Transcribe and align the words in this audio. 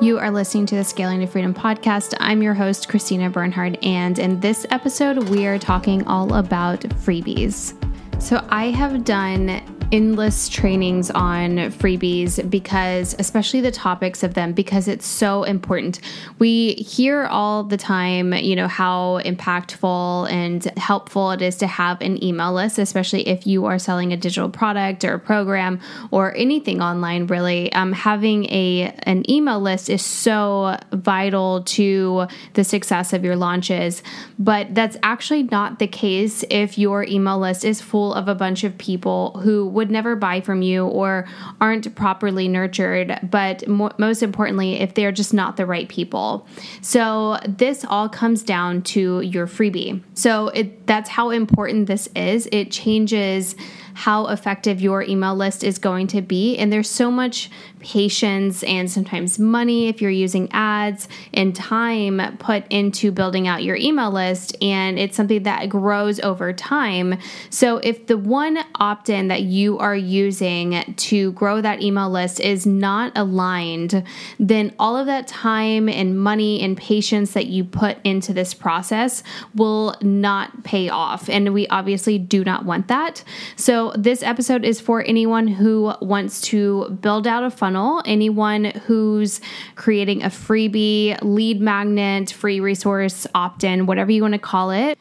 You 0.00 0.18
are 0.18 0.30
listening 0.30 0.66
to 0.66 0.74
the 0.74 0.84
Scaling 0.84 1.20
to 1.20 1.26
Freedom 1.26 1.54
podcast. 1.54 2.14
I'm 2.18 2.42
your 2.42 2.52
host, 2.52 2.88
Christina 2.88 3.30
Bernhard, 3.30 3.78
and 3.80 4.18
in 4.18 4.40
this 4.40 4.66
episode, 4.70 5.28
we 5.28 5.46
are 5.46 5.58
talking 5.58 6.04
all 6.06 6.34
about 6.34 6.80
freebies. 6.80 7.74
So, 8.20 8.44
I 8.50 8.70
have 8.70 9.04
done 9.04 9.62
endless 9.94 10.48
trainings 10.48 11.08
on 11.12 11.56
freebies 11.70 12.50
because, 12.50 13.14
especially 13.20 13.60
the 13.60 13.70
topics 13.70 14.24
of 14.24 14.34
them, 14.34 14.52
because 14.52 14.88
it's 14.88 15.06
so 15.06 15.44
important. 15.44 16.00
We 16.40 16.72
hear 16.72 17.26
all 17.26 17.62
the 17.62 17.76
time, 17.76 18.32
you 18.32 18.56
know, 18.56 18.66
how 18.66 19.20
impactful 19.24 20.32
and 20.32 20.64
helpful 20.76 21.30
it 21.30 21.42
is 21.42 21.54
to 21.58 21.68
have 21.68 22.00
an 22.00 22.22
email 22.24 22.52
list, 22.52 22.80
especially 22.80 23.28
if 23.28 23.46
you 23.46 23.66
are 23.66 23.78
selling 23.78 24.12
a 24.12 24.16
digital 24.16 24.48
product 24.48 25.04
or 25.04 25.14
a 25.14 25.20
program 25.20 25.78
or 26.10 26.34
anything 26.34 26.82
online. 26.82 27.28
Really, 27.28 27.72
um, 27.72 27.92
having 27.92 28.46
a 28.46 28.92
an 29.04 29.30
email 29.30 29.60
list 29.60 29.88
is 29.88 30.04
so 30.04 30.76
vital 30.92 31.62
to 31.62 32.26
the 32.54 32.64
success 32.64 33.12
of 33.12 33.24
your 33.24 33.36
launches. 33.36 34.02
But 34.40 34.74
that's 34.74 34.96
actually 35.04 35.44
not 35.44 35.78
the 35.78 35.86
case 35.86 36.44
if 36.50 36.78
your 36.78 37.04
email 37.04 37.38
list 37.38 37.64
is 37.64 37.80
full 37.80 38.12
of 38.12 38.26
a 38.26 38.34
bunch 38.34 38.64
of 38.64 38.76
people 38.76 39.38
who 39.44 39.68
would 39.68 39.83
never 39.90 40.16
buy 40.16 40.40
from 40.40 40.62
you 40.62 40.86
or 40.86 41.26
aren't 41.60 41.94
properly 41.94 42.48
nurtured, 42.48 43.18
but 43.22 43.66
mo- 43.68 43.92
most 43.98 44.22
importantly, 44.22 44.80
if 44.80 44.94
they're 44.94 45.12
just 45.12 45.34
not 45.34 45.56
the 45.56 45.66
right 45.66 45.88
people. 45.88 46.46
So, 46.80 47.38
this 47.46 47.84
all 47.84 48.08
comes 48.08 48.42
down 48.42 48.82
to 48.82 49.20
your 49.20 49.46
freebie. 49.46 50.02
So, 50.14 50.48
it, 50.48 50.86
that's 50.86 51.08
how 51.08 51.30
important 51.30 51.86
this 51.86 52.08
is. 52.14 52.48
It 52.52 52.70
changes 52.70 53.56
how 53.94 54.26
effective 54.26 54.80
your 54.80 55.02
email 55.02 55.34
list 55.34 55.64
is 55.64 55.78
going 55.78 56.06
to 56.08 56.20
be. 56.20 56.56
And 56.58 56.72
there's 56.72 56.90
so 56.90 57.10
much 57.10 57.50
patience 57.80 58.62
and 58.64 58.90
sometimes 58.90 59.38
money 59.38 59.88
if 59.88 60.00
you're 60.00 60.10
using 60.10 60.48
ads 60.52 61.06
and 61.32 61.54
time 61.54 62.20
put 62.38 62.64
into 62.70 63.12
building 63.12 63.46
out 63.46 63.62
your 63.62 63.76
email 63.76 64.10
list. 64.10 64.56
And 64.62 64.98
it's 64.98 65.16
something 65.16 65.44
that 65.44 65.68
grows 65.68 66.18
over 66.20 66.52
time. 66.52 67.18
So 67.50 67.78
if 67.78 68.06
the 68.06 68.18
one 68.18 68.58
opt 68.76 69.08
in 69.08 69.28
that 69.28 69.42
you 69.42 69.78
are 69.78 69.94
using 69.94 70.94
to 70.94 71.32
grow 71.32 71.60
that 71.60 71.82
email 71.82 72.10
list 72.10 72.40
is 72.40 72.66
not 72.66 73.12
aligned, 73.14 74.02
then 74.38 74.74
all 74.78 74.96
of 74.96 75.06
that 75.06 75.28
time 75.28 75.88
and 75.88 76.18
money 76.18 76.60
and 76.60 76.76
patience 76.76 77.32
that 77.34 77.46
you 77.46 77.64
put 77.64 77.98
into 78.02 78.32
this 78.32 78.54
process 78.54 79.22
will 79.54 79.94
not 80.02 80.64
pay 80.64 80.88
off. 80.88 81.28
And 81.28 81.52
we 81.54 81.68
obviously 81.68 82.18
do 82.18 82.44
not 82.44 82.64
want 82.64 82.88
that. 82.88 83.22
So 83.56 83.83
this 83.92 84.22
episode 84.22 84.64
is 84.64 84.80
for 84.80 85.02
anyone 85.02 85.46
who 85.46 85.92
wants 86.00 86.40
to 86.42 86.88
build 87.00 87.26
out 87.26 87.44
a 87.44 87.50
funnel 87.50 88.02
anyone 88.04 88.64
who's 88.86 89.40
creating 89.74 90.22
a 90.22 90.28
freebie, 90.28 91.18
lead 91.22 91.60
magnet, 91.60 92.30
free 92.30 92.60
resource, 92.60 93.26
opt 93.34 93.64
in, 93.64 93.86
whatever 93.86 94.10
you 94.10 94.22
want 94.22 94.32
to 94.32 94.38
call 94.38 94.70
it. 94.70 94.98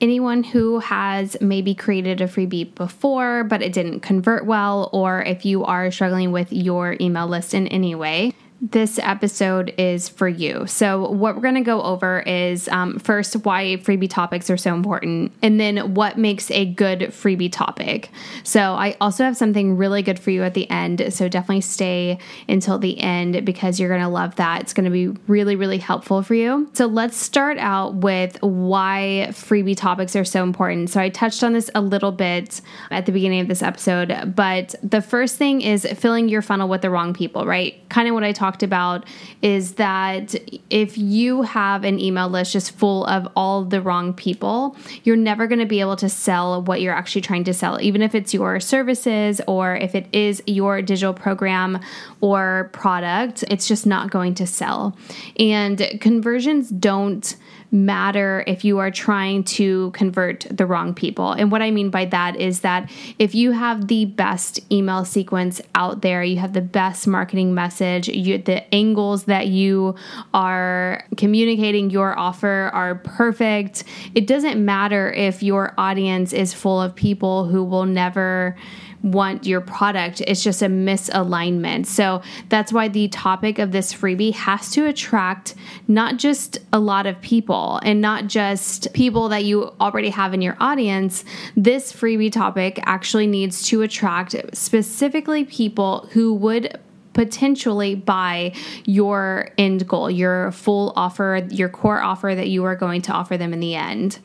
Anyone 0.00 0.42
who 0.42 0.80
has 0.80 1.36
maybe 1.40 1.74
created 1.74 2.20
a 2.20 2.26
freebie 2.26 2.74
before 2.74 3.44
but 3.44 3.62
it 3.62 3.72
didn't 3.72 4.00
convert 4.00 4.46
well, 4.46 4.90
or 4.92 5.22
if 5.22 5.44
you 5.44 5.64
are 5.64 5.90
struggling 5.90 6.32
with 6.32 6.52
your 6.52 6.96
email 7.00 7.26
list 7.26 7.54
in 7.54 7.66
any 7.68 7.94
way 7.94 8.32
this 8.62 9.00
episode 9.00 9.74
is 9.76 10.08
for 10.08 10.28
you. 10.28 10.68
So, 10.68 11.10
what 11.10 11.34
we're 11.34 11.42
going 11.42 11.56
to 11.56 11.62
go 11.62 11.82
over 11.82 12.20
is 12.20 12.68
um, 12.68 13.00
first 13.00 13.34
why 13.44 13.76
freebie 13.78 14.08
topics 14.08 14.48
are 14.50 14.56
so 14.56 14.72
important, 14.72 15.32
and 15.42 15.58
then 15.58 15.94
what 15.94 16.16
makes 16.16 16.48
a 16.52 16.64
good 16.64 17.00
freebie 17.00 17.50
topic. 17.50 18.10
So, 18.44 18.74
I 18.74 18.96
also 19.00 19.24
have 19.24 19.36
something 19.36 19.76
really 19.76 20.02
good 20.02 20.20
for 20.20 20.30
you 20.30 20.44
at 20.44 20.54
the 20.54 20.70
end. 20.70 21.12
So, 21.12 21.28
definitely 21.28 21.62
stay 21.62 22.18
until 22.48 22.78
the 22.78 23.00
end 23.00 23.44
because 23.44 23.80
you're 23.80 23.88
going 23.88 24.00
to 24.00 24.08
love 24.08 24.36
that. 24.36 24.60
It's 24.60 24.72
going 24.72 24.84
to 24.84 24.90
be 24.90 25.08
really, 25.26 25.56
really 25.56 25.78
helpful 25.78 26.22
for 26.22 26.34
you. 26.34 26.70
So, 26.72 26.86
let's 26.86 27.16
start 27.16 27.58
out 27.58 27.96
with 27.96 28.40
why 28.42 29.26
freebie 29.30 29.76
topics 29.76 30.14
are 30.14 30.24
so 30.24 30.44
important. 30.44 30.88
So, 30.90 31.00
I 31.00 31.08
touched 31.08 31.42
on 31.42 31.52
this 31.52 31.68
a 31.74 31.80
little 31.80 32.12
bit 32.12 32.60
at 32.92 33.06
the 33.06 33.12
beginning 33.12 33.40
of 33.40 33.48
this 33.48 33.60
episode, 33.60 34.34
but 34.36 34.76
the 34.84 35.02
first 35.02 35.36
thing 35.36 35.62
is 35.62 35.84
filling 35.96 36.28
your 36.28 36.42
funnel 36.42 36.68
with 36.68 36.82
the 36.82 36.90
wrong 36.90 37.12
people, 37.12 37.44
right? 37.44 37.88
Kind 37.88 38.06
of 38.06 38.14
what 38.14 38.22
I 38.22 38.30
talked 38.30 38.51
talked 38.52 38.62
about 38.62 39.06
is 39.40 39.74
that 39.74 40.34
if 40.68 40.98
you 40.98 41.42
have 41.42 41.84
an 41.84 41.98
email 41.98 42.28
list 42.28 42.52
just 42.52 42.72
full 42.72 43.06
of 43.06 43.26
all 43.34 43.64
the 43.64 43.80
wrong 43.80 44.12
people, 44.12 44.76
you're 45.04 45.16
never 45.16 45.46
going 45.46 45.58
to 45.58 45.66
be 45.66 45.80
able 45.80 45.96
to 45.96 46.08
sell 46.08 46.62
what 46.62 46.82
you're 46.82 46.94
actually 46.94 47.22
trying 47.22 47.44
to 47.44 47.54
sell, 47.54 47.80
even 47.80 48.02
if 48.02 48.14
it's 48.14 48.34
your 48.34 48.60
services 48.60 49.40
or 49.48 49.76
if 49.76 49.94
it 49.94 50.06
is 50.12 50.42
your 50.46 50.82
digital 50.82 51.14
program 51.14 51.80
or 52.20 52.68
product, 52.72 53.42
it's 53.48 53.66
just 53.66 53.86
not 53.86 54.10
going 54.10 54.34
to 54.34 54.46
sell. 54.46 54.94
And 55.38 55.98
conversions 56.00 56.68
don't 56.68 57.34
matter 57.72 58.44
if 58.46 58.64
you 58.64 58.78
are 58.78 58.90
trying 58.90 59.42
to 59.42 59.90
convert 59.92 60.46
the 60.50 60.66
wrong 60.66 60.92
people. 60.92 61.32
And 61.32 61.50
what 61.50 61.62
I 61.62 61.70
mean 61.70 61.88
by 61.90 62.04
that 62.06 62.36
is 62.36 62.60
that 62.60 62.90
if 63.18 63.34
you 63.34 63.52
have 63.52 63.88
the 63.88 64.04
best 64.04 64.60
email 64.70 65.06
sequence 65.06 65.60
out 65.74 66.02
there, 66.02 66.22
you 66.22 66.36
have 66.36 66.52
the 66.52 66.60
best 66.60 67.06
marketing 67.06 67.54
message, 67.54 68.08
you, 68.08 68.38
the 68.38 68.62
angles 68.74 69.24
that 69.24 69.48
you 69.48 69.94
are 70.34 71.04
communicating 71.16 71.88
your 71.88 72.16
offer 72.18 72.70
are 72.74 72.96
perfect. 72.96 73.84
It 74.14 74.26
doesn't 74.26 74.62
matter 74.62 75.10
if 75.10 75.42
your 75.42 75.72
audience 75.78 76.34
is 76.34 76.52
full 76.52 76.80
of 76.80 76.94
people 76.94 77.46
who 77.46 77.64
will 77.64 77.86
never 77.86 78.54
want 79.02 79.46
your 79.46 79.60
product. 79.60 80.20
It's 80.22 80.42
just 80.42 80.62
a 80.62 80.66
misalignment. 80.66 81.86
So 81.86 82.22
that's 82.48 82.72
why 82.72 82.88
the 82.88 83.08
topic 83.08 83.58
of 83.58 83.72
this 83.72 83.92
freebie 83.92 84.34
has 84.34 84.70
to 84.72 84.86
attract 84.86 85.54
not 85.88 86.16
just 86.18 86.58
a 86.72 86.78
lot 86.78 87.06
of 87.06 87.20
people 87.20 87.80
and 87.82 88.00
not 88.00 88.26
just 88.26 88.92
people 88.92 89.28
that 89.30 89.44
you 89.44 89.72
already 89.80 90.10
have 90.10 90.34
in 90.34 90.42
your 90.42 90.56
audience. 90.60 91.24
This 91.56 91.92
freebie 91.92 92.32
topic 92.32 92.80
actually 92.84 93.26
needs 93.26 93.62
to 93.68 93.82
attract 93.82 94.34
specifically 94.52 95.44
people 95.44 96.08
who 96.12 96.34
would 96.34 96.78
potentially 97.12 97.94
buy 97.94 98.54
your 98.84 99.50
end 99.58 99.86
goal, 99.86 100.10
your 100.10 100.50
full 100.52 100.92
offer, 100.96 101.46
your 101.50 101.68
core 101.68 102.00
offer 102.00 102.34
that 102.34 102.48
you 102.48 102.64
are 102.64 102.76
going 102.76 103.02
to 103.02 103.12
offer 103.12 103.36
them 103.36 103.52
in 103.52 103.60
the 103.60 103.74
end. 103.74 104.18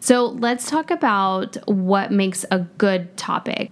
So, 0.00 0.26
let's 0.26 0.70
talk 0.70 0.90
about 0.90 1.56
what 1.66 2.12
makes 2.12 2.44
a 2.50 2.60
good 2.60 3.16
topic. 3.16 3.70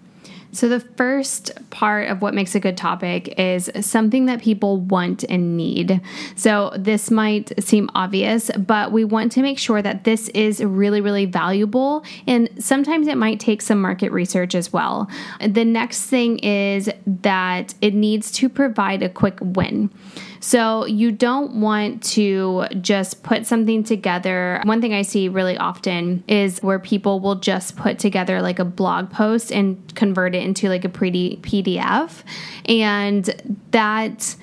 So, 0.54 0.68
the 0.68 0.78
first 0.78 1.50
part 1.70 2.08
of 2.08 2.22
what 2.22 2.32
makes 2.32 2.54
a 2.54 2.60
good 2.60 2.76
topic 2.76 3.38
is 3.38 3.70
something 3.80 4.26
that 4.26 4.40
people 4.40 4.78
want 4.78 5.24
and 5.24 5.56
need. 5.56 6.00
So, 6.36 6.72
this 6.76 7.10
might 7.10 7.52
seem 7.62 7.90
obvious, 7.94 8.52
but 8.56 8.92
we 8.92 9.04
want 9.04 9.32
to 9.32 9.42
make 9.42 9.58
sure 9.58 9.82
that 9.82 10.04
this 10.04 10.28
is 10.28 10.62
really, 10.62 11.00
really 11.00 11.26
valuable. 11.26 12.04
And 12.28 12.48
sometimes 12.58 13.08
it 13.08 13.18
might 13.18 13.40
take 13.40 13.62
some 13.62 13.80
market 13.80 14.12
research 14.12 14.54
as 14.54 14.72
well. 14.72 15.10
The 15.44 15.64
next 15.64 16.06
thing 16.06 16.38
is 16.38 16.88
that 17.04 17.74
it 17.80 17.92
needs 17.92 18.30
to 18.32 18.48
provide 18.48 19.02
a 19.02 19.08
quick 19.08 19.38
win. 19.40 19.90
So 20.44 20.84
you 20.84 21.10
don't 21.10 21.62
want 21.62 22.02
to 22.02 22.66
just 22.82 23.22
put 23.22 23.46
something 23.46 23.82
together. 23.82 24.60
One 24.64 24.82
thing 24.82 24.92
I 24.92 25.00
see 25.00 25.26
really 25.26 25.56
often 25.56 26.22
is 26.28 26.62
where 26.62 26.78
people 26.78 27.18
will 27.18 27.36
just 27.36 27.76
put 27.76 27.98
together 27.98 28.42
like 28.42 28.58
a 28.58 28.64
blog 28.66 29.10
post 29.10 29.50
and 29.50 29.82
convert 29.94 30.34
it 30.34 30.42
into 30.42 30.68
like 30.68 30.84
a 30.84 30.90
pretty 30.90 31.38
PDF. 31.38 32.24
And 32.66 33.56
that 33.70 34.36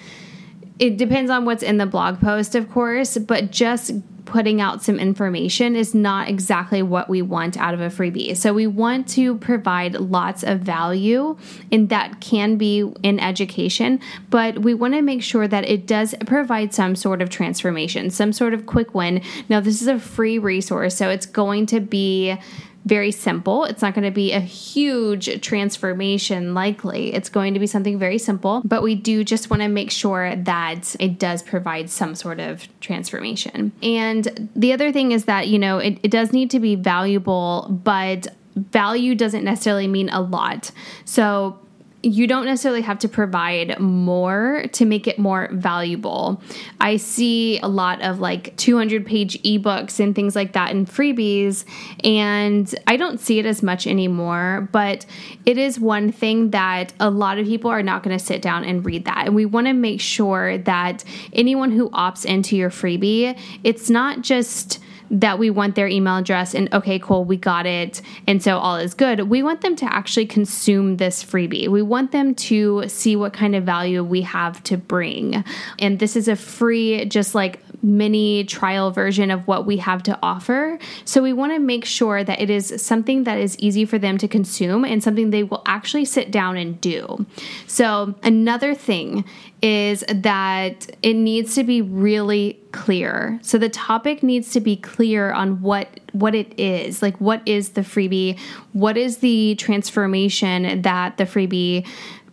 it 0.79 0.97
depends 0.97 1.29
on 1.29 1.45
what's 1.45 1.61
in 1.61 1.77
the 1.77 1.85
blog 1.85 2.19
post, 2.19 2.55
of 2.55 2.71
course, 2.71 3.19
but 3.19 3.51
just 3.51 3.91
putting 4.25 4.61
out 4.61 4.83
some 4.83 4.99
information 4.99 5.75
is 5.75 5.93
not 5.93 6.27
exactly 6.27 6.81
what 6.81 7.09
we 7.09 7.21
want 7.21 7.57
out 7.57 7.73
of 7.73 7.81
a 7.81 7.87
freebie. 7.87 8.35
So 8.35 8.53
we 8.53 8.67
want 8.67 9.07
to 9.09 9.37
provide 9.37 9.95
lots 9.95 10.43
of 10.43 10.59
value, 10.59 11.37
and 11.71 11.89
that 11.89 12.21
can 12.21 12.57
be 12.57 12.91
in 13.03 13.19
education, 13.19 13.99
but 14.29 14.59
we 14.59 14.73
want 14.73 14.93
to 14.93 15.01
make 15.01 15.23
sure 15.23 15.47
that 15.47 15.65
it 15.65 15.87
does 15.87 16.15
provide 16.25 16.73
some 16.73 16.95
sort 16.95 17.21
of 17.21 17.29
transformation, 17.29 18.09
some 18.09 18.33
sort 18.33 18.53
of 18.53 18.65
quick 18.65 18.93
win. 18.93 19.21
Now, 19.49 19.59
this 19.59 19.81
is 19.81 19.87
a 19.87 19.99
free 19.99 20.37
resource, 20.37 20.95
so 20.95 21.09
it's 21.09 21.25
going 21.25 21.65
to 21.67 21.79
be 21.79 22.37
very 22.85 23.11
simple. 23.11 23.65
It's 23.65 23.81
not 23.81 23.93
going 23.93 24.05
to 24.05 24.11
be 24.11 24.31
a 24.31 24.39
huge 24.39 25.41
transformation, 25.41 26.53
likely. 26.53 27.13
It's 27.13 27.29
going 27.29 27.53
to 27.53 27.59
be 27.59 27.67
something 27.67 27.99
very 27.99 28.17
simple, 28.17 28.61
but 28.65 28.81
we 28.81 28.95
do 28.95 29.23
just 29.23 29.49
want 29.49 29.61
to 29.61 29.67
make 29.67 29.91
sure 29.91 30.35
that 30.35 30.95
it 30.99 31.19
does 31.19 31.43
provide 31.43 31.89
some 31.89 32.15
sort 32.15 32.39
of 32.39 32.67
transformation. 32.79 33.71
And 33.83 34.49
the 34.55 34.73
other 34.73 34.91
thing 34.91 35.11
is 35.11 35.25
that, 35.25 35.47
you 35.47 35.59
know, 35.59 35.77
it, 35.77 35.99
it 36.03 36.11
does 36.11 36.33
need 36.33 36.49
to 36.51 36.59
be 36.59 36.75
valuable, 36.75 37.67
but 37.83 38.27
value 38.55 39.15
doesn't 39.15 39.43
necessarily 39.43 39.87
mean 39.87 40.09
a 40.09 40.21
lot. 40.21 40.71
So, 41.05 41.59
you 42.03 42.25
don't 42.25 42.45
necessarily 42.45 42.81
have 42.81 42.99
to 42.99 43.07
provide 43.07 43.79
more 43.79 44.65
to 44.71 44.85
make 44.85 45.07
it 45.07 45.19
more 45.19 45.49
valuable. 45.51 46.41
I 46.79 46.97
see 46.97 47.59
a 47.59 47.67
lot 47.67 48.01
of 48.01 48.19
like 48.19 48.55
200 48.57 49.05
page 49.05 49.41
ebooks 49.43 49.99
and 49.99 50.15
things 50.15 50.35
like 50.35 50.53
that 50.53 50.71
in 50.71 50.85
freebies, 50.85 51.63
and 52.03 52.73
I 52.87 52.97
don't 52.97 53.19
see 53.19 53.39
it 53.39 53.45
as 53.45 53.61
much 53.61 53.85
anymore, 53.85 54.67
but 54.71 55.05
it 55.45 55.57
is 55.57 55.79
one 55.79 56.11
thing 56.11 56.51
that 56.51 56.93
a 56.99 57.09
lot 57.09 57.37
of 57.37 57.45
people 57.45 57.69
are 57.69 57.83
not 57.83 58.03
going 58.03 58.17
to 58.17 58.23
sit 58.23 58.41
down 58.41 58.63
and 58.63 58.85
read 58.85 59.05
that. 59.05 59.27
And 59.27 59.35
we 59.35 59.45
want 59.45 59.67
to 59.67 59.73
make 59.73 60.01
sure 60.01 60.57
that 60.59 61.03
anyone 61.33 61.71
who 61.71 61.89
opts 61.91 62.25
into 62.25 62.57
your 62.57 62.69
freebie, 62.69 63.37
it's 63.63 63.89
not 63.89 64.21
just 64.21 64.79
that 65.11 65.37
we 65.37 65.49
want 65.49 65.75
their 65.75 65.87
email 65.87 66.17
address 66.17 66.55
and 66.55 66.73
okay, 66.73 66.97
cool, 66.97 67.25
we 67.25 67.35
got 67.35 67.65
it. 67.65 68.01
And 68.27 68.41
so 68.41 68.57
all 68.57 68.77
is 68.77 68.93
good. 68.93 69.29
We 69.29 69.43
want 69.43 69.61
them 69.61 69.75
to 69.75 69.93
actually 69.93 70.25
consume 70.25 70.97
this 70.97 71.23
freebie. 71.23 71.67
We 71.67 71.81
want 71.81 72.13
them 72.13 72.33
to 72.35 72.87
see 72.87 73.17
what 73.17 73.33
kind 73.33 73.53
of 73.53 73.65
value 73.65 74.03
we 74.03 74.21
have 74.21 74.63
to 74.63 74.77
bring. 74.77 75.43
And 75.79 75.99
this 75.99 76.15
is 76.15 76.29
a 76.29 76.37
free, 76.37 77.05
just 77.05 77.35
like 77.35 77.59
mini 77.83 78.43
trial 78.43 78.91
version 78.91 79.31
of 79.31 79.47
what 79.47 79.65
we 79.65 79.77
have 79.77 80.03
to 80.03 80.17
offer. 80.21 80.77
So 81.03 81.21
we 81.21 81.33
want 81.33 81.53
to 81.53 81.59
make 81.59 81.83
sure 81.83 82.23
that 82.23 82.39
it 82.39 82.49
is 82.49 82.81
something 82.81 83.23
that 83.23 83.37
is 83.39 83.57
easy 83.59 83.85
for 83.85 83.97
them 83.97 84.17
to 84.19 84.27
consume 84.27 84.85
and 84.85 85.03
something 85.03 85.31
they 85.31 85.43
will 85.43 85.63
actually 85.65 86.05
sit 86.05 86.31
down 86.31 86.57
and 86.57 86.79
do. 86.79 87.25
So 87.67 88.15
another 88.23 88.75
thing 88.75 89.25
is 89.61 90.03
that 90.07 90.89
it 91.03 91.13
needs 91.13 91.55
to 91.55 91.63
be 91.63 91.81
really 91.81 92.59
clear. 92.71 93.39
So 93.43 93.57
the 93.57 93.69
topic 93.69 94.23
needs 94.23 94.51
to 94.51 94.59
be 94.59 94.75
clear 94.75 95.31
on 95.31 95.61
what 95.61 95.99
what 96.13 96.33
it 96.33 96.59
is. 96.59 97.01
Like 97.01 97.19
what 97.21 97.41
is 97.45 97.69
the 97.69 97.81
freebie? 97.81 98.39
What 98.73 98.97
is 98.97 99.17
the 99.17 99.55
transformation 99.55 100.81
that 100.81 101.17
the 101.17 101.25
freebie 101.25 101.85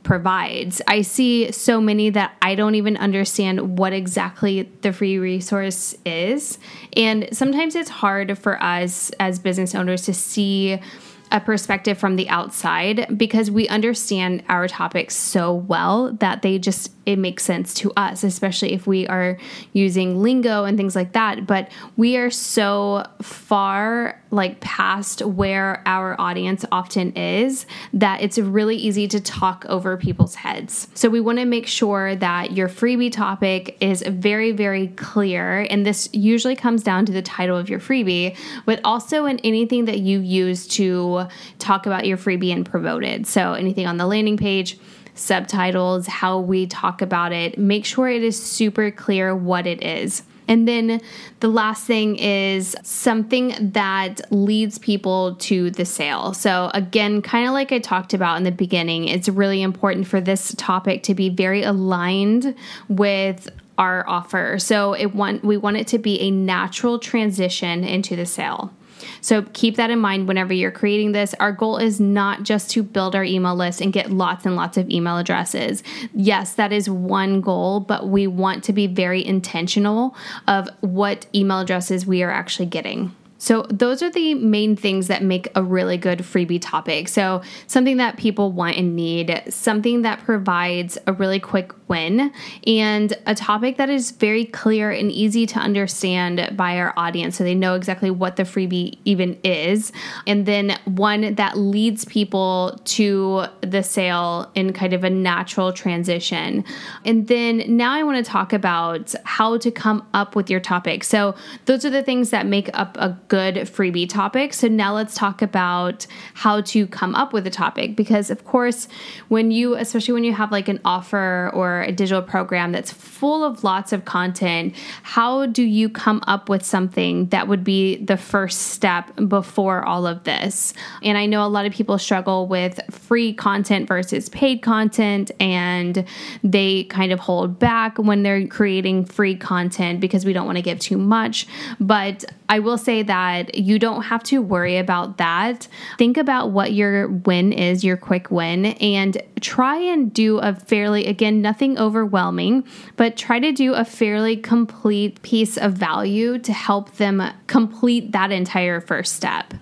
provides. 0.08 0.80
I 0.86 1.02
see 1.02 1.52
so 1.52 1.82
many 1.82 2.08
that 2.08 2.34
I 2.40 2.54
don't 2.54 2.74
even 2.76 2.96
understand 2.96 3.78
what 3.78 3.92
exactly 3.92 4.62
the 4.80 4.90
free 4.90 5.18
resource 5.18 5.94
is. 6.06 6.58
And 6.94 7.28
sometimes 7.32 7.74
it's 7.74 7.90
hard 7.90 8.38
for 8.38 8.62
us 8.62 9.10
as 9.20 9.38
business 9.38 9.74
owners 9.74 10.02
to 10.06 10.14
see 10.14 10.80
a 11.30 11.40
perspective 11.40 11.98
from 11.98 12.16
the 12.16 12.28
outside 12.28 13.18
because 13.18 13.50
we 13.50 13.68
understand 13.68 14.42
our 14.48 14.68
topics 14.68 15.14
so 15.16 15.54
well 15.54 16.12
that 16.14 16.42
they 16.42 16.58
just 16.58 16.92
it 17.06 17.16
makes 17.16 17.42
sense 17.42 17.72
to 17.74 17.90
us, 17.96 18.22
especially 18.22 18.72
if 18.74 18.86
we 18.86 19.06
are 19.06 19.38
using 19.72 20.22
lingo 20.22 20.64
and 20.64 20.76
things 20.76 20.94
like 20.94 21.12
that. 21.12 21.46
But 21.46 21.70
we 21.96 22.16
are 22.18 22.30
so 22.30 23.04
far 23.22 24.17
like 24.30 24.60
past 24.60 25.24
where 25.24 25.82
our 25.86 26.20
audience 26.20 26.64
often 26.70 27.12
is 27.12 27.66
that 27.92 28.20
it's 28.20 28.38
really 28.38 28.76
easy 28.76 29.08
to 29.08 29.20
talk 29.20 29.64
over 29.68 29.96
people's 29.96 30.34
heads. 30.34 30.88
So 30.94 31.08
we 31.08 31.20
want 31.20 31.38
to 31.38 31.44
make 31.44 31.66
sure 31.66 32.14
that 32.16 32.52
your 32.52 32.68
freebie 32.68 33.12
topic 33.12 33.76
is 33.80 34.02
very, 34.02 34.52
very 34.52 34.88
clear. 34.88 35.66
And 35.70 35.86
this 35.86 36.08
usually 36.12 36.56
comes 36.56 36.82
down 36.82 37.06
to 37.06 37.12
the 37.12 37.22
title 37.22 37.56
of 37.56 37.70
your 37.70 37.80
freebie, 37.80 38.36
but 38.66 38.80
also 38.84 39.24
in 39.24 39.38
anything 39.40 39.86
that 39.86 40.00
you 40.00 40.20
use 40.20 40.66
to 40.68 41.26
talk 41.58 41.86
about 41.86 42.06
your 42.06 42.18
freebie 42.18 42.52
and 42.52 42.66
promote 42.66 43.04
it. 43.04 43.26
So 43.26 43.54
anything 43.54 43.86
on 43.86 43.96
the 43.96 44.06
landing 44.06 44.36
page 44.36 44.78
subtitles, 45.14 46.06
how 46.06 46.38
we 46.38 46.66
talk 46.66 47.02
about 47.02 47.32
it. 47.32 47.58
Make 47.58 47.84
sure 47.84 48.08
it 48.08 48.22
is 48.22 48.40
super 48.40 48.90
clear 48.90 49.34
what 49.34 49.66
it 49.66 49.82
is. 49.82 50.22
And 50.48 50.66
then 50.66 51.00
the 51.40 51.48
last 51.48 51.84
thing 51.84 52.16
is 52.16 52.74
something 52.82 53.54
that 53.72 54.20
leads 54.32 54.78
people 54.78 55.36
to 55.36 55.70
the 55.70 55.84
sale. 55.84 56.32
So, 56.32 56.70
again, 56.74 57.22
kind 57.22 57.46
of 57.46 57.52
like 57.52 57.70
I 57.70 57.78
talked 57.78 58.14
about 58.14 58.38
in 58.38 58.44
the 58.44 58.50
beginning, 58.50 59.06
it's 59.06 59.28
really 59.28 59.62
important 59.62 60.06
for 60.06 60.20
this 60.20 60.54
topic 60.56 61.02
to 61.04 61.14
be 61.14 61.28
very 61.28 61.62
aligned 61.62 62.54
with 62.88 63.48
our 63.76 64.08
offer. 64.08 64.58
So, 64.58 64.94
it 64.94 65.14
want 65.14 65.44
we 65.44 65.58
want 65.58 65.76
it 65.76 65.86
to 65.88 65.98
be 65.98 66.18
a 66.22 66.30
natural 66.30 66.98
transition 66.98 67.84
into 67.84 68.16
the 68.16 68.26
sale. 68.26 68.72
So 69.20 69.42
keep 69.52 69.76
that 69.76 69.90
in 69.90 69.98
mind 69.98 70.28
whenever 70.28 70.52
you're 70.52 70.70
creating 70.70 71.12
this. 71.12 71.34
Our 71.34 71.52
goal 71.52 71.78
is 71.78 72.00
not 72.00 72.42
just 72.42 72.70
to 72.70 72.82
build 72.82 73.14
our 73.14 73.24
email 73.24 73.54
list 73.54 73.80
and 73.80 73.92
get 73.92 74.10
lots 74.10 74.46
and 74.46 74.56
lots 74.56 74.76
of 74.76 74.88
email 74.90 75.18
addresses. 75.18 75.82
Yes, 76.14 76.54
that 76.54 76.72
is 76.72 76.88
one 76.88 77.40
goal, 77.40 77.80
but 77.80 78.08
we 78.08 78.26
want 78.26 78.64
to 78.64 78.72
be 78.72 78.86
very 78.86 79.24
intentional 79.24 80.16
of 80.46 80.68
what 80.80 81.26
email 81.34 81.60
addresses 81.60 82.06
we 82.06 82.22
are 82.22 82.30
actually 82.30 82.66
getting. 82.66 83.14
So, 83.38 83.62
those 83.70 84.02
are 84.02 84.10
the 84.10 84.34
main 84.34 84.74
things 84.74 85.06
that 85.06 85.22
make 85.22 85.48
a 85.54 85.62
really 85.62 85.96
good 85.96 86.20
freebie 86.20 86.60
topic. 86.60 87.08
So, 87.08 87.42
something 87.68 87.98
that 87.98 88.16
people 88.16 88.50
want 88.50 88.76
and 88.76 88.96
need, 88.96 89.42
something 89.48 90.02
that 90.02 90.24
provides 90.24 90.98
a 91.06 91.12
really 91.12 91.38
quick 91.38 91.72
win, 91.88 92.32
and 92.66 93.12
a 93.26 93.34
topic 93.34 93.76
that 93.76 93.88
is 93.90 94.10
very 94.10 94.44
clear 94.44 94.90
and 94.90 95.10
easy 95.10 95.46
to 95.46 95.58
understand 95.58 96.56
by 96.56 96.78
our 96.78 96.92
audience 96.96 97.36
so 97.36 97.44
they 97.44 97.54
know 97.54 97.74
exactly 97.74 98.10
what 98.10 98.36
the 98.36 98.42
freebie 98.42 98.98
even 99.04 99.38
is. 99.44 99.92
And 100.26 100.46
then 100.46 100.78
one 100.84 101.34
that 101.34 101.56
leads 101.58 102.04
people 102.04 102.80
to 102.84 103.46
the 103.60 103.82
sale 103.82 104.50
in 104.54 104.72
kind 104.72 104.92
of 104.92 105.04
a 105.04 105.10
natural 105.10 105.72
transition. 105.72 106.64
And 107.04 107.28
then 107.28 107.64
now 107.68 107.92
I 107.92 108.02
want 108.02 108.24
to 108.24 108.30
talk 108.30 108.52
about 108.52 109.14
how 109.24 109.58
to 109.58 109.70
come 109.70 110.06
up 110.14 110.36
with 110.36 110.50
your 110.50 110.60
topic. 110.60 111.04
So, 111.04 111.34
those 111.66 111.84
are 111.84 111.90
the 111.90 112.02
things 112.02 112.30
that 112.30 112.46
make 112.46 112.70
up 112.74 112.96
a 112.98 113.18
good 113.28 113.56
freebie 113.56 114.08
topic. 114.08 114.54
So 114.54 114.68
now 114.68 114.94
let's 114.94 115.14
talk 115.14 115.42
about 115.42 116.06
how 116.34 116.60
to 116.62 116.86
come 116.86 117.14
up 117.14 117.32
with 117.32 117.46
a 117.46 117.50
topic 117.50 117.96
because 117.96 118.30
of 118.30 118.44
course, 118.44 118.88
when 119.28 119.50
you 119.50 119.74
especially 119.74 120.14
when 120.14 120.24
you 120.24 120.32
have 120.32 120.50
like 120.50 120.68
an 120.68 120.80
offer 120.84 121.50
or 121.54 121.77
a 121.82 121.92
digital 121.92 122.22
program 122.22 122.72
that's 122.72 122.92
full 122.92 123.44
of 123.44 123.64
lots 123.64 123.92
of 123.92 124.04
content, 124.04 124.74
how 125.02 125.46
do 125.46 125.62
you 125.62 125.88
come 125.88 126.22
up 126.26 126.48
with 126.48 126.64
something 126.64 127.26
that 127.26 127.48
would 127.48 127.64
be 127.64 127.96
the 127.96 128.16
first 128.16 128.68
step 128.68 129.10
before 129.28 129.84
all 129.84 130.06
of 130.06 130.24
this? 130.24 130.74
And 131.02 131.18
I 131.18 131.26
know 131.26 131.44
a 131.44 131.48
lot 131.48 131.66
of 131.66 131.72
people 131.72 131.98
struggle 131.98 132.46
with 132.46 132.80
free 132.90 133.32
content 133.32 133.88
versus 133.88 134.28
paid 134.28 134.62
content 134.62 135.30
and 135.40 136.04
they 136.42 136.84
kind 136.84 137.12
of 137.12 137.20
hold 137.20 137.58
back 137.58 137.98
when 137.98 138.22
they're 138.22 138.46
creating 138.46 139.04
free 139.04 139.36
content 139.36 140.00
because 140.00 140.24
we 140.24 140.32
don't 140.32 140.46
want 140.46 140.56
to 140.56 140.62
give 140.62 140.78
too 140.78 140.96
much. 140.98 141.46
But 141.80 142.24
I 142.48 142.60
will 142.60 142.78
say 142.78 143.02
that 143.02 143.56
you 143.56 143.78
don't 143.78 144.02
have 144.02 144.22
to 144.24 144.40
worry 144.40 144.78
about 144.78 145.18
that. 145.18 145.68
Think 145.98 146.16
about 146.16 146.50
what 146.50 146.72
your 146.72 147.08
win 147.08 147.52
is, 147.52 147.84
your 147.84 147.96
quick 147.96 148.30
win, 148.30 148.66
and 148.66 149.20
try 149.40 149.76
and 149.76 150.12
do 150.12 150.38
a 150.38 150.54
fairly, 150.54 151.06
again, 151.06 151.42
nothing 151.42 151.67
overwhelming, 151.76 152.64
but 152.96 153.16
try 153.16 153.40
to 153.40 153.50
do 153.50 153.74
a 153.74 153.84
fairly 153.84 154.36
complete 154.36 155.20
piece 155.22 155.58
of 155.58 155.72
value 155.72 156.38
to 156.38 156.52
help 156.52 156.92
them 156.92 157.22
complete 157.48 158.12
that 158.12 158.30
entire 158.30 158.80
first 158.80 159.16
step. 159.16 159.52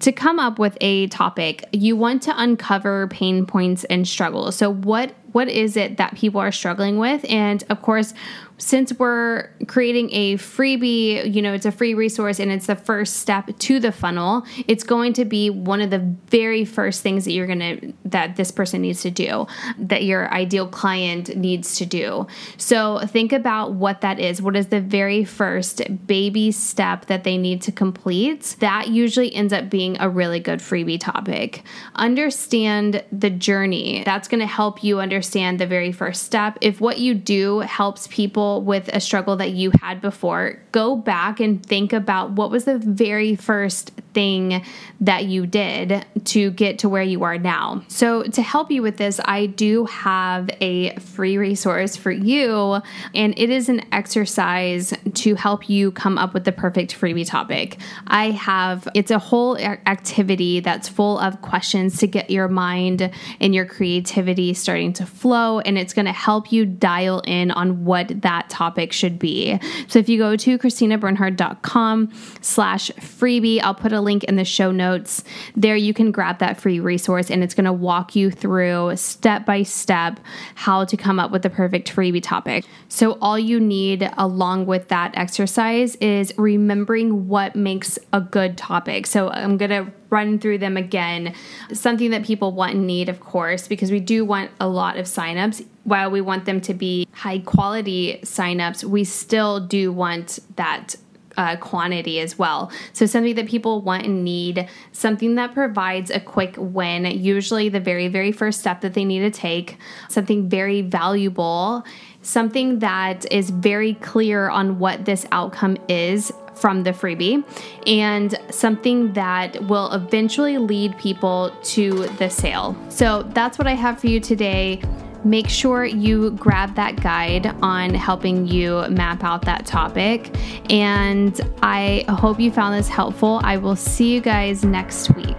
To 0.00 0.12
come 0.12 0.38
up 0.38 0.58
with 0.58 0.76
a 0.80 1.06
topic, 1.08 1.64
you 1.72 1.96
want 1.96 2.22
to 2.22 2.34
uncover 2.36 3.08
pain 3.08 3.46
points 3.46 3.84
and 3.84 4.06
struggles. 4.06 4.56
So 4.56 4.72
what 4.72 5.14
what 5.32 5.48
is 5.48 5.76
it 5.76 5.96
that 5.96 6.14
people 6.14 6.40
are 6.40 6.52
struggling 6.52 6.98
with? 6.98 7.24
And 7.28 7.64
of 7.70 7.82
course, 7.82 8.14
since 8.58 8.92
we're 8.94 9.50
creating 9.68 10.10
a 10.12 10.34
freebie, 10.34 11.32
you 11.32 11.40
know, 11.40 11.52
it's 11.52 11.64
a 11.64 11.70
free 11.70 11.94
resource 11.94 12.40
and 12.40 12.50
it's 12.50 12.66
the 12.66 12.74
first 12.74 13.18
step 13.18 13.56
to 13.56 13.78
the 13.78 13.92
funnel, 13.92 14.44
it's 14.66 14.82
going 14.82 15.12
to 15.12 15.24
be 15.24 15.48
one 15.48 15.80
of 15.80 15.90
the 15.90 16.00
very 16.26 16.64
first 16.64 17.02
things 17.02 17.24
that 17.24 17.32
you're 17.32 17.46
going 17.46 17.60
to, 17.60 17.92
that 18.04 18.34
this 18.34 18.50
person 18.50 18.82
needs 18.82 19.02
to 19.02 19.10
do, 19.10 19.46
that 19.78 20.02
your 20.02 20.32
ideal 20.34 20.66
client 20.66 21.36
needs 21.36 21.76
to 21.76 21.86
do. 21.86 22.26
So 22.56 22.98
think 23.06 23.32
about 23.32 23.74
what 23.74 24.00
that 24.00 24.18
is. 24.18 24.42
What 24.42 24.56
is 24.56 24.66
the 24.66 24.80
very 24.80 25.24
first 25.24 25.80
baby 26.06 26.50
step 26.50 27.06
that 27.06 27.22
they 27.22 27.38
need 27.38 27.62
to 27.62 27.72
complete? 27.72 28.56
That 28.58 28.88
usually 28.88 29.32
ends 29.32 29.52
up 29.52 29.70
being 29.70 30.00
a 30.00 30.08
really 30.08 30.40
good 30.40 30.58
freebie 30.58 31.00
topic. 31.00 31.62
Understand 31.94 33.04
the 33.12 33.30
journey. 33.30 34.02
That's 34.04 34.26
going 34.26 34.40
to 34.40 34.46
help 34.46 34.82
you 34.82 34.98
understand 35.18 35.58
the 35.58 35.66
very 35.66 35.90
first 35.90 36.22
step. 36.22 36.56
If 36.60 36.80
what 36.80 37.00
you 37.00 37.12
do 37.12 37.58
helps 37.58 38.06
people 38.06 38.62
with 38.62 38.86
a 38.92 39.00
struggle 39.00 39.34
that 39.38 39.50
you 39.50 39.72
had 39.82 40.00
before, 40.00 40.62
go 40.70 40.94
back 40.94 41.40
and 41.40 41.60
think 41.66 41.92
about 41.92 42.30
what 42.30 42.52
was 42.52 42.66
the 42.66 42.78
very 42.78 43.34
first 43.34 43.90
thing 44.14 44.64
that 45.00 45.26
you 45.26 45.46
did 45.46 46.04
to 46.24 46.50
get 46.52 46.78
to 46.80 46.88
where 46.88 47.02
you 47.02 47.24
are 47.24 47.38
now. 47.38 47.82
So, 47.88 48.22
to 48.22 48.42
help 48.42 48.70
you 48.70 48.82
with 48.82 48.96
this, 48.96 49.20
I 49.24 49.46
do 49.46 49.86
have 49.86 50.50
a 50.60 50.94
free 50.96 51.36
resource 51.36 51.96
for 51.96 52.10
you, 52.10 52.80
and 53.14 53.34
it 53.36 53.50
is 53.50 53.68
an 53.68 53.82
exercise 53.92 54.92
to 55.14 55.34
help 55.34 55.68
you 55.68 55.90
come 55.92 56.16
up 56.16 56.34
with 56.34 56.44
the 56.44 56.52
perfect 56.52 56.98
freebie 56.98 57.26
topic. 57.26 57.78
I 58.06 58.30
have 58.30 58.88
it's 58.94 59.10
a 59.10 59.18
whole 59.18 59.58
activity 59.58 60.60
that's 60.60 60.88
full 60.88 61.18
of 61.18 61.42
questions 61.42 61.98
to 61.98 62.06
get 62.06 62.30
your 62.30 62.48
mind 62.48 63.10
and 63.40 63.54
your 63.54 63.66
creativity 63.66 64.54
starting 64.54 64.92
to 64.94 65.06
flow 65.08 65.60
and 65.60 65.78
it's 65.78 65.92
going 65.92 66.06
to 66.06 66.12
help 66.12 66.52
you 66.52 66.64
dial 66.64 67.20
in 67.20 67.50
on 67.50 67.84
what 67.84 68.20
that 68.22 68.48
topic 68.50 68.92
should 68.92 69.18
be. 69.18 69.58
So 69.88 69.98
if 69.98 70.08
you 70.08 70.18
go 70.18 70.36
to 70.36 70.58
christinabernhard.com 70.58 72.12
slash 72.40 72.90
freebie, 72.92 73.60
I'll 73.62 73.74
put 73.74 73.92
a 73.92 74.00
link 74.00 74.24
in 74.24 74.36
the 74.36 74.44
show 74.44 74.70
notes. 74.70 75.24
There 75.56 75.76
you 75.76 75.94
can 75.94 76.12
grab 76.12 76.38
that 76.38 76.60
free 76.60 76.80
resource 76.80 77.30
and 77.30 77.42
it's 77.42 77.54
going 77.54 77.64
to 77.64 77.72
walk 77.72 78.14
you 78.14 78.30
through 78.30 78.96
step 78.96 79.44
by 79.44 79.62
step 79.62 80.20
how 80.54 80.84
to 80.84 80.96
come 80.96 81.18
up 81.18 81.30
with 81.30 81.42
the 81.42 81.50
perfect 81.50 81.94
freebie 81.94 82.22
topic. 82.22 82.64
So 82.88 83.18
all 83.20 83.38
you 83.38 83.60
need 83.60 84.10
along 84.16 84.66
with 84.66 84.88
that 84.88 85.16
exercise 85.16 85.96
is 85.96 86.32
remembering 86.36 87.28
what 87.28 87.56
makes 87.56 87.98
a 88.12 88.20
good 88.20 88.56
topic. 88.56 89.06
So 89.06 89.28
I'm 89.30 89.56
going 89.56 89.70
to 89.70 89.92
run 90.10 90.38
through 90.38 90.58
them 90.58 90.76
again. 90.76 91.34
Something 91.72 92.10
that 92.10 92.24
people 92.24 92.52
want 92.52 92.74
and 92.74 92.86
need, 92.86 93.08
of 93.08 93.20
course, 93.20 93.68
because 93.68 93.90
we 93.90 94.00
do 94.00 94.24
want 94.24 94.50
a 94.60 94.68
lot 94.68 94.96
of 94.96 95.06
signups. 95.06 95.64
While 95.84 96.10
we 96.10 96.20
want 96.20 96.44
them 96.44 96.60
to 96.62 96.74
be 96.74 97.06
high 97.12 97.38
quality 97.38 98.20
signups, 98.22 98.84
we 98.84 99.04
still 99.04 99.60
do 99.60 99.92
want 99.92 100.38
that 100.56 100.96
uh, 101.38 101.56
quantity 101.56 102.18
as 102.20 102.38
well. 102.38 102.70
So, 102.92 103.06
something 103.06 103.36
that 103.36 103.46
people 103.46 103.80
want 103.80 104.04
and 104.04 104.24
need, 104.24 104.68
something 104.92 105.36
that 105.36 105.54
provides 105.54 106.10
a 106.10 106.20
quick 106.20 106.56
win, 106.58 107.04
usually 107.04 107.68
the 107.68 107.80
very, 107.80 108.08
very 108.08 108.32
first 108.32 108.60
step 108.60 108.80
that 108.82 108.94
they 108.94 109.04
need 109.04 109.20
to 109.20 109.30
take, 109.30 109.78
something 110.08 110.48
very 110.48 110.82
valuable, 110.82 111.84
something 112.22 112.80
that 112.80 113.30
is 113.32 113.50
very 113.50 113.94
clear 113.94 114.50
on 114.50 114.80
what 114.80 115.04
this 115.04 115.26
outcome 115.30 115.78
is 115.88 116.32
from 116.60 116.82
the 116.82 116.90
freebie 116.90 117.44
and 117.86 118.38
something 118.50 119.12
that 119.12 119.62
will 119.64 119.92
eventually 119.92 120.58
lead 120.58 120.96
people 120.98 121.54
to 121.62 122.06
the 122.18 122.28
sale. 122.28 122.76
So 122.88 123.22
that's 123.34 123.58
what 123.58 123.66
I 123.66 123.74
have 123.74 124.00
for 124.00 124.08
you 124.08 124.20
today. 124.20 124.82
Make 125.24 125.48
sure 125.48 125.84
you 125.84 126.30
grab 126.32 126.76
that 126.76 127.02
guide 127.02 127.46
on 127.60 127.92
helping 127.92 128.46
you 128.46 128.86
map 128.88 129.24
out 129.24 129.42
that 129.46 129.66
topic. 129.66 130.34
And 130.70 131.40
I 131.60 132.04
hope 132.08 132.38
you 132.38 132.52
found 132.52 132.78
this 132.78 132.88
helpful. 132.88 133.40
I 133.42 133.56
will 133.56 133.76
see 133.76 134.14
you 134.14 134.20
guys 134.20 134.64
next 134.64 135.14
week. 135.16 135.36